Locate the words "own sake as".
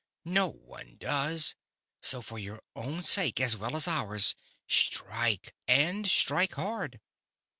2.75-3.55